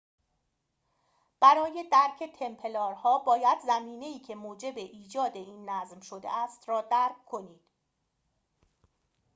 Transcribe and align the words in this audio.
برای 1.39 1.85
درک 1.91 2.31
تمپلارها 2.39 3.19
باید 3.19 3.59
زمینه 3.67 4.05
ای 4.05 4.19
که 4.19 4.35
موجب 4.35 4.77
ایجاد 4.77 5.35
این 5.37 5.69
نظم 5.69 5.99
شده 5.99 6.35
است 6.37 6.69
را 6.69 6.81
درک 6.81 7.25
کنید 7.25 7.61